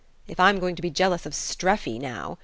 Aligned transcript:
"If 0.27 0.39
I'm 0.39 0.57
going 0.57 0.75
to 0.75 0.81
be 0.81 0.89
jealous 0.89 1.27
of 1.27 1.33
Streffy 1.35 1.99
now 1.99 2.39